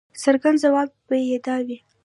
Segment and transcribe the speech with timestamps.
[0.23, 1.77] څرګند ځواب به یې دا وي.